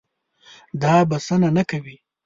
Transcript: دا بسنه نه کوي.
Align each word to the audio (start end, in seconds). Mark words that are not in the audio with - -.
دا 0.81 0.95
بسنه 1.09 1.49
نه 1.57 1.63
کوي. 1.69 1.95